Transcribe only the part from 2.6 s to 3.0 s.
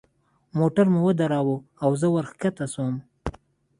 سوم.